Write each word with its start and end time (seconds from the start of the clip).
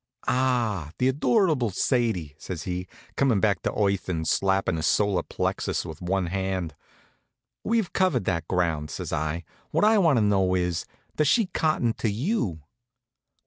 "Ah, 0.27 0.93
the 0.97 1.07
adorable 1.07 1.69
Sadie!" 1.69 2.33
says 2.39 2.63
he, 2.63 2.87
comin' 3.15 3.39
back 3.39 3.61
to 3.61 3.71
earth 3.71 4.09
and 4.09 4.27
slappin' 4.27 4.77
his 4.77 4.87
solar 4.87 5.21
plexus 5.21 5.85
with 5.85 6.01
one 6.01 6.25
hand. 6.25 6.73
"We've 7.63 7.93
covered 7.93 8.25
that 8.25 8.47
ground," 8.47 8.89
says 8.89 9.13
I. 9.13 9.43
"What 9.69 9.85
I 9.85 9.99
want 9.99 10.17
to 10.17 10.25
know 10.25 10.55
is, 10.55 10.87
does 11.17 11.27
she 11.27 11.45
cotton 11.45 11.93
to 11.99 12.09
you?" 12.09 12.61